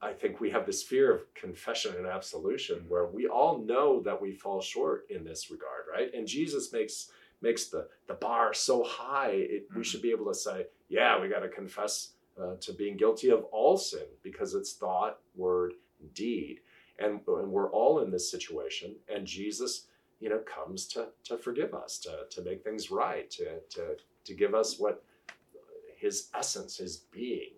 I 0.00 0.12
think 0.12 0.40
we 0.40 0.50
have 0.50 0.66
this 0.66 0.82
fear 0.82 1.12
of 1.12 1.34
confession 1.34 1.94
and 1.96 2.06
absolution, 2.06 2.84
where 2.88 3.06
we 3.06 3.26
all 3.26 3.58
know 3.58 4.00
that 4.02 4.20
we 4.20 4.32
fall 4.32 4.60
short 4.60 5.06
in 5.10 5.24
this 5.24 5.50
regard, 5.50 5.84
right? 5.92 6.10
And 6.14 6.26
Jesus 6.26 6.72
makes 6.72 7.10
makes 7.40 7.66
the 7.66 7.88
the 8.06 8.14
bar 8.14 8.52
so 8.54 8.82
high, 8.82 9.30
it, 9.30 9.68
we 9.74 9.82
Mhm. 9.82 9.84
should 9.84 10.02
be 10.02 10.10
able 10.10 10.26
to 10.26 10.34
say, 10.34 10.66
"Yeah, 10.88 11.20
we 11.20 11.28
got 11.28 11.40
to 11.40 11.48
confess 11.48 12.14
uh, 12.36 12.56
to 12.56 12.72
being 12.72 12.96
guilty 12.96 13.28
of 13.30 13.44
all 13.44 13.76
sin 13.76 14.06
because 14.22 14.54
it's 14.54 14.74
thought, 14.74 15.20
word, 15.34 15.74
deed." 16.14 16.60
And, 16.98 17.26
and 17.26 17.50
we're 17.50 17.70
all 17.70 18.00
in 18.00 18.10
this 18.10 18.30
situation, 18.30 18.96
and 19.08 19.26
Jesus 19.26 19.86
you 20.20 20.28
know 20.28 20.38
comes 20.40 20.86
to 20.86 21.08
to 21.24 21.36
forgive 21.38 21.74
us 21.74 21.98
to 21.98 22.26
to 22.30 22.42
make 22.42 22.62
things 22.62 22.90
right 22.90 23.30
to 23.30 23.58
to 23.70 23.96
to 24.24 24.34
give 24.34 24.54
us 24.54 24.78
what 24.78 25.02
his 25.96 26.28
essence 26.34 26.76
his 26.76 26.98
being 27.10 27.52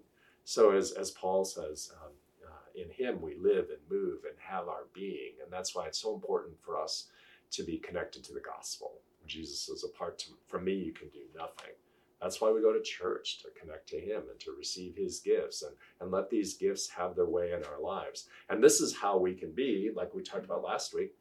so 0.44 0.70
as 0.70 0.92
as 0.92 1.10
paul 1.10 1.44
says 1.44 1.92
um, 2.02 2.12
uh, 2.46 2.80
in 2.80 2.88
him 2.90 3.20
we 3.20 3.34
live 3.36 3.68
and 3.70 3.80
move 3.90 4.20
and 4.24 4.36
have 4.38 4.68
our 4.68 4.84
being 4.94 5.32
and 5.42 5.52
that's 5.52 5.74
why 5.74 5.86
it's 5.86 5.98
so 5.98 6.14
important 6.14 6.54
for 6.62 6.80
us 6.80 7.08
to 7.50 7.62
be 7.64 7.78
connected 7.78 8.22
to 8.24 8.32
the 8.32 8.40
gospel 8.40 9.00
jesus 9.26 9.60
says 9.60 9.84
apart 9.84 10.24
from 10.46 10.64
me 10.64 10.72
you 10.74 10.92
can 10.92 11.08
do 11.08 11.20
nothing 11.36 11.72
that's 12.20 12.40
why 12.40 12.52
we 12.52 12.60
go 12.60 12.72
to 12.72 12.82
church 12.82 13.38
to 13.42 13.48
connect 13.60 13.88
to 13.88 13.98
him 13.98 14.22
and 14.30 14.38
to 14.38 14.52
receive 14.56 14.94
his 14.96 15.18
gifts 15.20 15.62
and, 15.62 15.72
and 16.00 16.10
let 16.12 16.30
these 16.30 16.54
gifts 16.54 16.88
have 16.88 17.16
their 17.16 17.26
way 17.26 17.52
in 17.52 17.64
our 17.64 17.80
lives 17.80 18.28
and 18.48 18.62
this 18.62 18.80
is 18.80 18.94
how 18.96 19.18
we 19.18 19.34
can 19.34 19.52
be 19.52 19.90
like 19.94 20.14
we 20.14 20.22
talked 20.22 20.44
about 20.44 20.62
last 20.62 20.94
week 20.94 21.14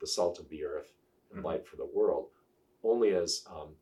the 0.00 0.06
salt 0.06 0.38
of 0.38 0.48
the 0.48 0.64
earth 0.64 0.92
and 1.30 1.40
Mhm. 1.40 1.44
light 1.44 1.66
for 1.66 1.76
the 1.76 1.84
world, 1.84 2.30
only 2.82 3.14
as 3.14 3.44
um, 3.50 3.76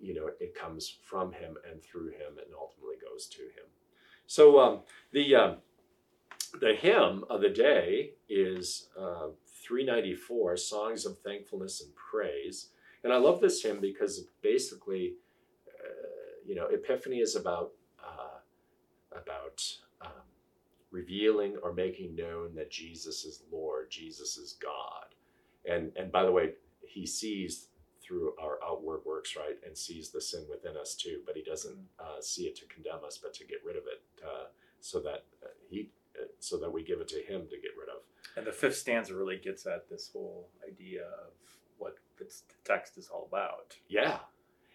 you 0.00 0.14
know 0.14 0.30
it 0.40 0.54
comes 0.54 0.88
from 0.88 1.32
him 1.32 1.56
and 1.68 1.82
through 1.82 2.08
him 2.10 2.38
and 2.38 2.54
ultimately 2.54 2.96
goes 2.96 3.26
to 3.28 3.42
him. 3.42 3.66
So 4.26 4.60
um, 4.60 4.82
the 5.12 5.34
um, 5.34 5.62
the 6.60 6.74
hymn 6.74 7.24
of 7.30 7.40
the 7.40 7.48
day 7.48 8.14
is 8.28 8.88
uh, 8.98 9.28
394, 9.46 10.56
Songs 10.56 11.06
of 11.06 11.18
Thankfulness 11.20 11.80
and 11.80 11.94
Praise, 11.94 12.68
and 13.04 13.12
I 13.12 13.16
love 13.16 13.40
this 13.40 13.62
hymn 13.62 13.80
because 13.80 14.24
basically, 14.42 15.14
uh, 15.68 16.38
you 16.46 16.54
know, 16.54 16.66
Epiphany 16.66 17.18
is 17.18 17.36
about 17.36 17.72
uh, 18.02 18.38
about 19.12 19.64
um, 20.00 20.10
revealing 20.90 21.56
or 21.62 21.72
making 21.72 22.14
known 22.14 22.54
that 22.54 22.70
Jesus 22.70 23.24
is 23.24 23.42
Lord, 23.50 23.90
Jesus 23.90 24.36
is 24.36 24.56
God. 24.60 25.14
And 25.64 25.92
and 25.96 26.10
by 26.12 26.24
the 26.24 26.32
way 26.32 26.52
he 26.86 27.06
sees 27.06 27.68
through 28.02 28.34
our 28.42 28.58
outward 28.64 29.00
works 29.06 29.36
right 29.36 29.56
and 29.64 29.78
sees 29.78 30.10
the 30.10 30.20
sin 30.20 30.44
within 30.50 30.76
us 30.76 30.96
too 30.96 31.20
but 31.24 31.36
he 31.36 31.42
doesn't 31.42 31.78
uh, 32.00 32.20
see 32.20 32.42
it 32.42 32.56
to 32.56 32.66
condemn 32.66 33.04
us 33.06 33.16
but 33.22 33.32
to 33.32 33.46
get 33.46 33.58
rid 33.64 33.76
of 33.76 33.84
it 33.84 34.02
uh, 34.26 34.46
so 34.80 34.98
that 34.98 35.24
uh, 35.42 35.48
he 35.70 35.88
uh, 36.20 36.24
so 36.40 36.58
that 36.58 36.70
we 36.70 36.82
give 36.82 37.00
it 37.00 37.08
to 37.08 37.22
him 37.22 37.42
to 37.48 37.56
get 37.56 37.70
rid 37.78 37.88
of. 37.88 38.02
And 38.36 38.46
the 38.46 38.52
fifth 38.52 38.76
stanza 38.76 39.14
really 39.14 39.36
gets 39.38 39.66
at 39.66 39.88
this 39.88 40.10
whole 40.12 40.48
idea 40.66 41.02
of 41.02 41.32
what 42.40 42.48
the 42.48 42.72
text 42.72 42.96
is 42.98 43.08
all 43.08 43.26
about. 43.28 43.76
yeah. 43.88 44.18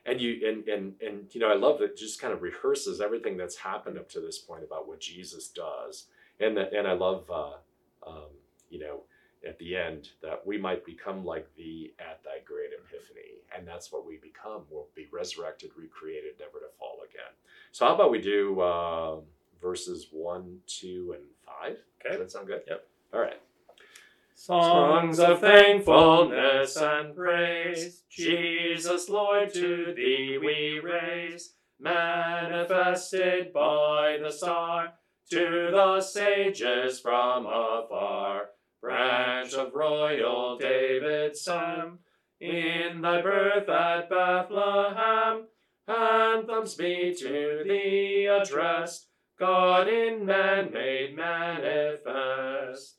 And 0.05 0.21
you 0.21 0.47
and 0.47 0.65
and 0.69 0.93
and 1.01 1.25
you 1.35 1.41
know 1.41 1.49
i 1.51 1.55
love 1.55 1.79
that 1.79 1.91
it 1.91 1.97
just 1.97 2.21
kind 2.21 2.31
of 2.33 2.39
rehearses 2.41 3.01
everything 3.01 3.35
that's 3.35 3.57
happened 3.57 3.97
up 3.97 4.07
to 4.11 4.21
this 4.21 4.37
point 4.37 4.63
about 4.63 4.87
what 4.87 5.01
jesus 5.01 5.49
does. 5.49 6.05
And 6.39 6.55
that 6.55 6.71
and 6.73 6.87
i 6.87 6.93
love 6.93 7.29
uh, 7.29 7.55
um, 8.07 8.31
you 8.69 8.79
know 8.79 9.01
at 9.47 9.57
the 9.59 9.75
end 9.75 10.09
that 10.21 10.45
we 10.45 10.57
might 10.57 10.85
become 10.85 11.25
like 11.25 11.47
thee 11.55 11.93
at 11.99 12.23
thy 12.23 12.39
great 12.45 12.71
epiphany. 12.73 13.41
And 13.55 13.67
that's 13.67 13.91
what 13.91 14.05
we 14.05 14.17
become. 14.17 14.63
We'll 14.69 14.87
be 14.95 15.07
resurrected 15.11 15.71
recreated 15.77 16.33
never 16.39 16.59
to 16.59 16.69
fall 16.79 16.99
again. 17.07 17.33
So 17.71 17.85
how 17.85 17.95
about 17.95 18.11
we 18.11 18.21
do 18.21 18.61
um 18.61 19.21
verses 19.61 20.07
one 20.11 20.59
two 20.67 21.13
and 21.15 21.25
five? 21.45 21.77
Okay. 21.99 22.17
does 22.17 22.19
that 22.19 22.31
sound 22.31 22.47
good? 22.47 22.61
Yep. 22.67 22.87
all 23.13 23.19
right 23.21 23.41
Songs 24.39 25.19
of 25.19 25.41
thankfulness 25.41 26.77
and 26.77 27.15
praise, 27.15 28.03
Jesus, 28.07 29.09
Lord, 29.09 29.51
to 29.55 29.93
thee 29.95 30.37
we 30.39 30.79
raise, 30.79 31.55
manifested 31.79 33.51
by 33.51 34.19
the 34.21 34.31
star, 34.31 34.93
to 35.31 35.69
the 35.71 35.99
sages 36.01 36.99
from 36.99 37.47
afar, 37.47 38.51
branch 38.79 39.55
of 39.55 39.73
royal 39.73 40.59
David's 40.59 41.41
son, 41.41 41.97
in 42.39 43.01
thy 43.01 43.23
birth 43.23 43.67
at 43.67 44.07
Bethlehem, 44.07 45.47
anthems 45.87 46.75
be 46.75 47.15
to 47.17 47.63
thee 47.67 48.27
addressed, 48.27 49.07
God 49.39 49.87
in 49.87 50.27
man 50.27 50.71
made 50.71 51.15
manifest. 51.15 52.96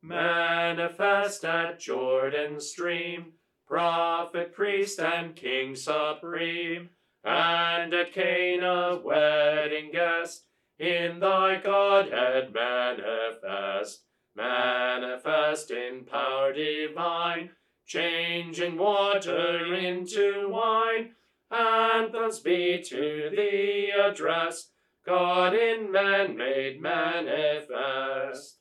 Manifest 0.00 1.44
at 1.44 1.80
Jordan's 1.80 2.66
stream, 2.66 3.32
prophet, 3.66 4.52
priest, 4.52 5.00
and 5.00 5.34
king 5.34 5.74
supreme, 5.74 6.90
and 7.24 7.92
at 7.92 8.12
Cana 8.12 9.00
wedding 9.04 9.90
guest, 9.90 10.44
in 10.78 11.18
thy 11.18 11.60
Godhead 11.60 12.54
manifest, 12.54 14.04
manifest 14.36 15.72
in 15.72 16.04
power 16.04 16.52
divine, 16.52 17.50
changing 17.84 18.78
water 18.78 19.74
into 19.74 20.48
wine, 20.48 21.16
anthems 21.50 22.38
be 22.38 22.82
to 22.82 23.30
thee 23.34 23.90
addressed, 23.90 24.70
God 25.04 25.54
in 25.54 25.90
man 25.90 26.36
made 26.36 26.80
manifest. 26.80 28.57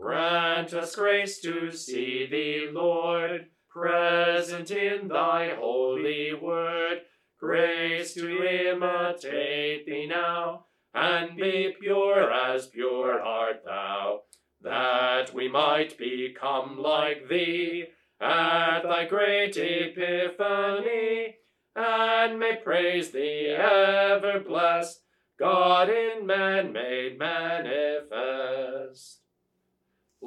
Grant 0.00 0.72
us 0.74 0.94
grace 0.94 1.40
to 1.40 1.72
see 1.72 2.24
thee, 2.24 2.68
Lord, 2.70 3.48
present 3.68 4.70
in 4.70 5.08
thy 5.08 5.56
holy 5.56 6.32
word, 6.34 7.00
grace 7.40 8.14
to 8.14 8.70
imitate 8.70 9.86
thee 9.86 10.06
now, 10.06 10.66
and 10.94 11.36
be 11.36 11.74
pure 11.80 12.32
as 12.32 12.68
pure 12.68 13.20
art 13.20 13.64
thou, 13.64 14.22
that 14.60 15.34
we 15.34 15.48
might 15.48 15.98
become 15.98 16.78
like 16.78 17.28
thee 17.28 17.88
at 18.20 18.82
thy 18.82 19.04
great 19.04 19.56
epiphany, 19.56 21.38
and 21.74 22.38
may 22.38 22.54
praise 22.62 23.10
thee 23.10 23.48
ever 23.48 24.38
blessed, 24.38 25.02
God 25.40 25.90
in 25.90 26.24
man 26.24 26.72
made 26.72 27.18
manifest. 27.18 29.22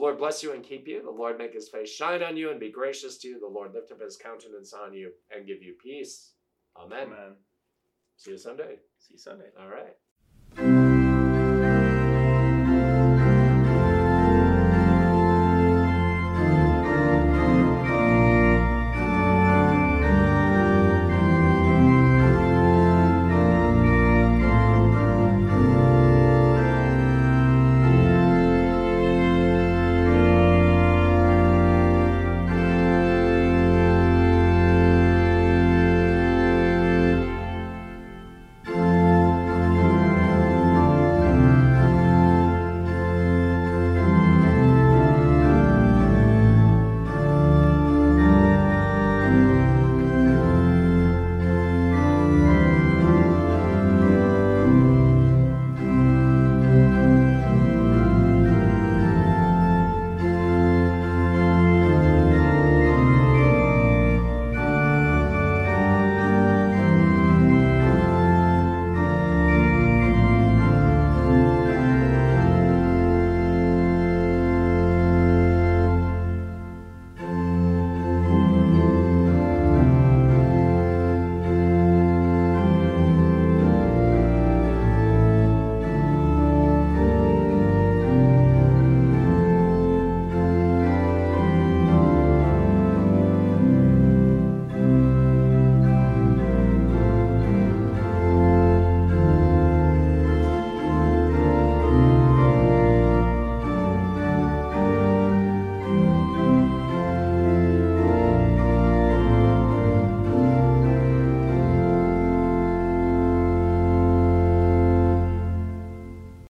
Lord 0.01 0.17
bless 0.17 0.41
you 0.41 0.53
and 0.53 0.63
keep 0.63 0.87
you. 0.87 1.03
The 1.03 1.11
Lord 1.11 1.37
make 1.37 1.53
his 1.53 1.69
face 1.69 1.91
shine 1.91 2.23
on 2.23 2.35
you 2.35 2.49
and 2.49 2.59
be 2.59 2.71
gracious 2.71 3.19
to 3.19 3.27
you. 3.27 3.39
The 3.39 3.47
Lord 3.47 3.75
lift 3.75 3.91
up 3.91 4.01
his 4.01 4.17
countenance 4.17 4.73
on 4.73 4.95
you 4.95 5.11
and 5.29 5.45
give 5.45 5.61
you 5.61 5.75
peace. 5.81 6.31
Amen. 6.75 7.03
Amen. 7.03 7.35
See 8.17 8.31
you 8.31 8.37
Sunday. 8.39 8.79
See 8.97 9.13
you 9.13 9.19
Sunday. 9.19 9.49
All 9.59 9.67
right. 9.69 10.90